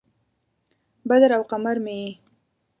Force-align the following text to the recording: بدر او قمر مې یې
بدر 1.09 1.31
او 1.37 1.43
قمر 1.51 1.77
مې 1.83 1.95
یې 2.03 2.09